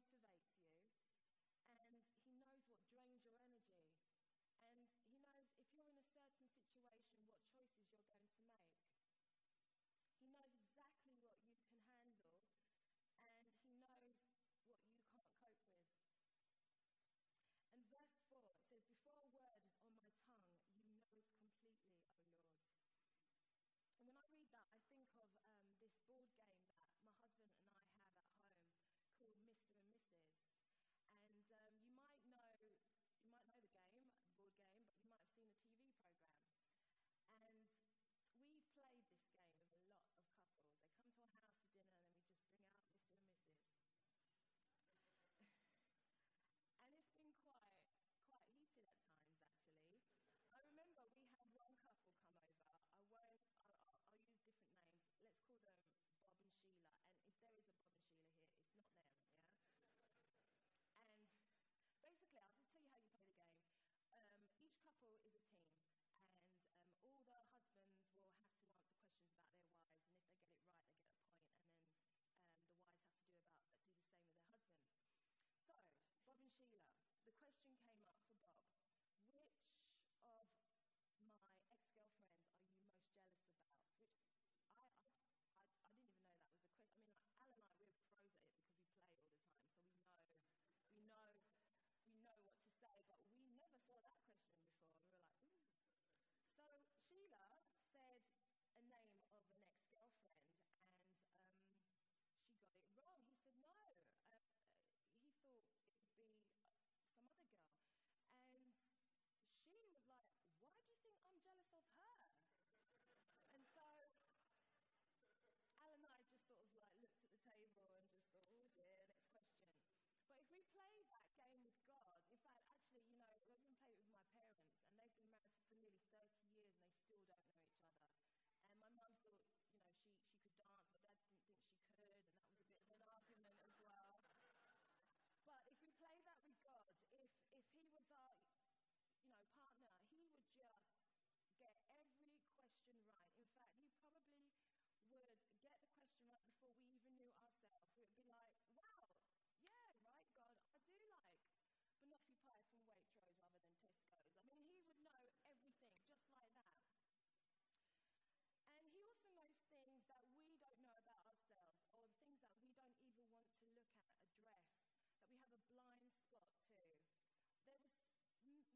motivation 0.00 0.39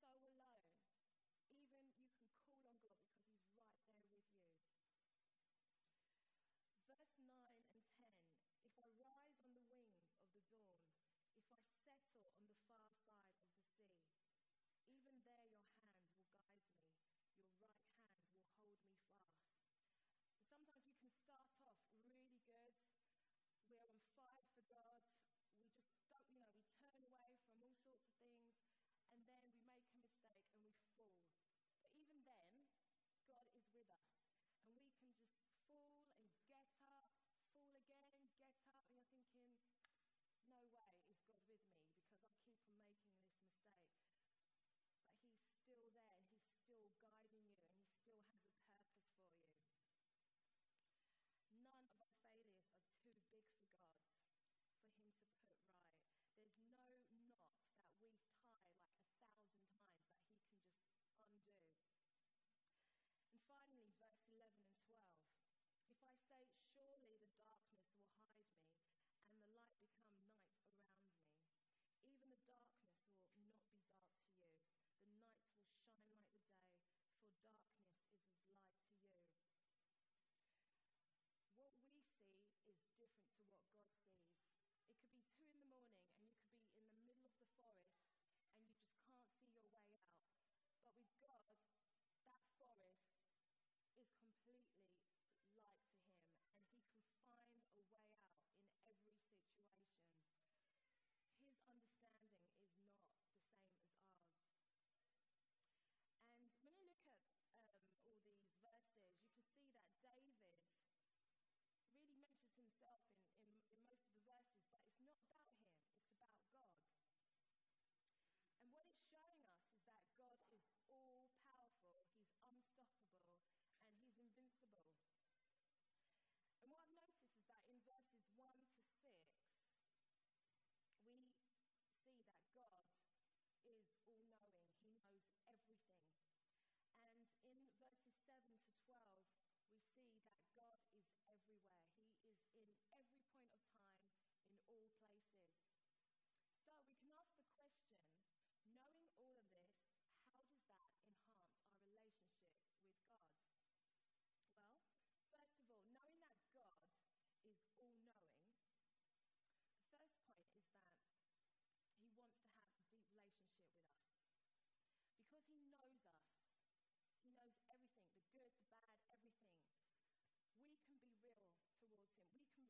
so 0.00 0.08
alone. 0.08 0.61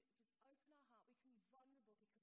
can 0.00 0.14
just 0.16 0.32
open 0.48 0.64
our 0.64 0.80
heart, 0.88 1.04
we 1.10 1.18
can 1.20 1.32
be 1.36 1.44
vulnerable 1.52 1.94
because 2.00 2.21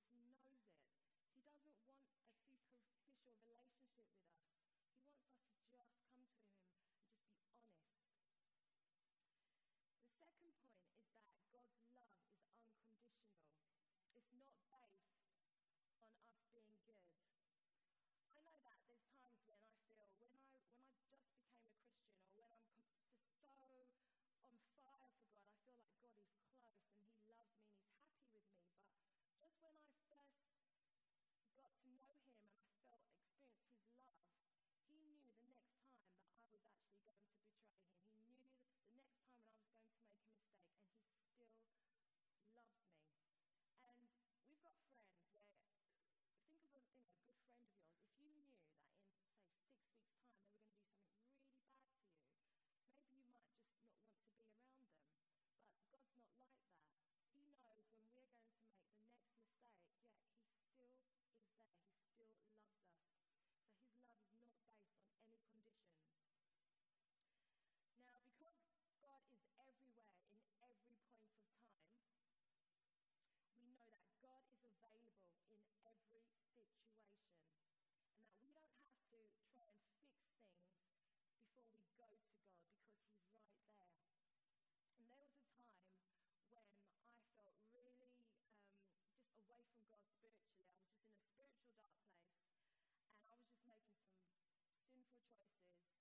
choices 95.20 95.99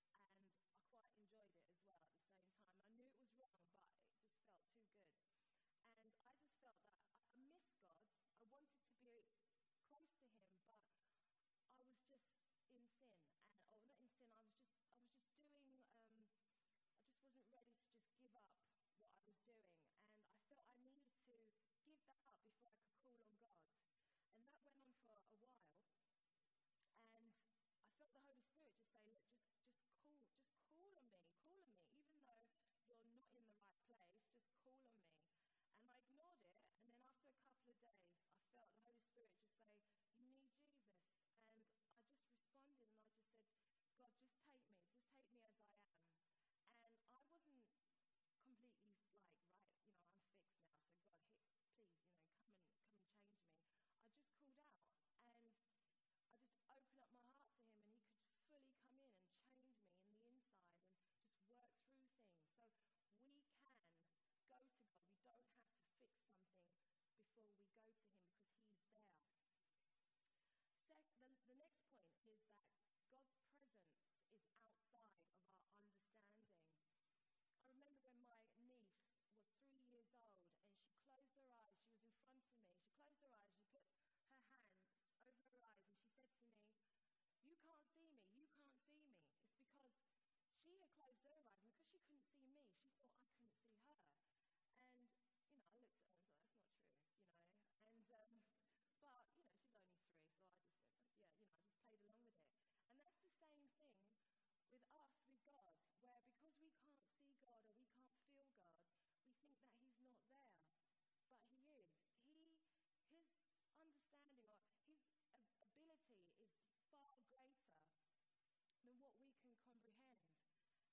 comprehend. 119.65 120.15